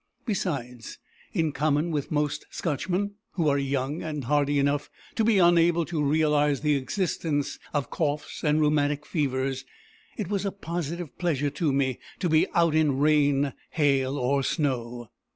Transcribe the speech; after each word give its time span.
Besides, 0.25 0.97
in 1.31 1.51
common 1.51 1.91
with 1.91 2.09
most 2.09 2.47
Scotchmen 2.49 3.11
who 3.33 3.47
are 3.47 3.59
young 3.59 4.01
and 4.01 4.23
hardy 4.23 4.57
enough 4.57 4.89
to 5.13 5.23
be 5.23 5.37
unable 5.37 5.85
to 5.85 6.01
realise 6.03 6.61
the 6.61 6.73
existence 6.73 7.59
of 7.71 7.91
coughs 7.91 8.43
and 8.43 8.59
rheumatic 8.59 9.05
fevers, 9.05 9.63
it 10.17 10.27
was 10.27 10.43
a 10.43 10.51
positive 10.51 11.15
pleasure 11.19 11.51
to 11.51 11.71
me 11.71 11.99
to 12.17 12.29
be 12.29 12.47
out 12.55 12.73
in 12.73 12.97
rain, 12.97 13.53
hail, 13.69 14.17
or 14.17 14.41
snow. 14.41 15.11